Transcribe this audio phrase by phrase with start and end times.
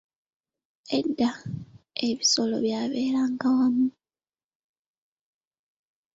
[0.97, 1.29] Edda,
[2.07, 3.87] ebisolo byaberanga wamu.